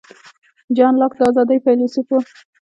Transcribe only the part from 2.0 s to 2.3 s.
و.